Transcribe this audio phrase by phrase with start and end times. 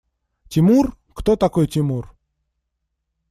[0.47, 0.97] Тимур?
[1.13, 2.17] Кто такой Тимур?